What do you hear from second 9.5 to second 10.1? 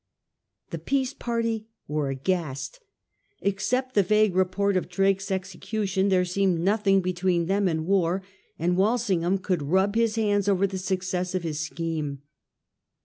rub